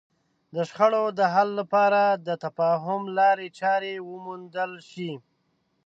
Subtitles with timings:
[0.55, 5.11] د شخړو د حل لپاره د تفاهم لارې چارې وموندل شي.